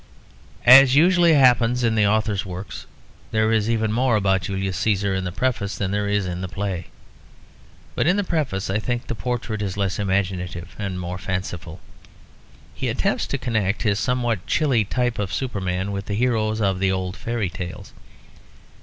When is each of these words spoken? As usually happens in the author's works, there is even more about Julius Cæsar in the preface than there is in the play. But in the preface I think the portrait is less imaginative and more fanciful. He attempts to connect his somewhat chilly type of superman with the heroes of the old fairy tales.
As 0.65 0.95
usually 0.95 1.35
happens 1.35 1.83
in 1.83 1.93
the 1.93 2.07
author's 2.07 2.43
works, 2.43 2.87
there 3.29 3.51
is 3.51 3.69
even 3.69 3.91
more 3.93 4.15
about 4.15 4.41
Julius 4.41 4.75
Cæsar 4.83 5.15
in 5.15 5.25
the 5.25 5.31
preface 5.31 5.75
than 5.77 5.91
there 5.91 6.07
is 6.07 6.25
in 6.25 6.41
the 6.41 6.47
play. 6.49 6.87
But 7.93 8.07
in 8.07 8.17
the 8.17 8.23
preface 8.23 8.67
I 8.71 8.79
think 8.79 9.05
the 9.05 9.13
portrait 9.13 9.61
is 9.61 9.77
less 9.77 9.99
imaginative 9.99 10.75
and 10.79 10.99
more 10.99 11.19
fanciful. 11.19 11.81
He 12.73 12.87
attempts 12.87 13.27
to 13.27 13.37
connect 13.37 13.83
his 13.83 13.99
somewhat 13.99 14.47
chilly 14.47 14.85
type 14.85 15.19
of 15.19 15.31
superman 15.31 15.91
with 15.91 16.05
the 16.07 16.15
heroes 16.15 16.61
of 16.61 16.79
the 16.79 16.91
old 16.91 17.15
fairy 17.15 17.51
tales. 17.51 17.93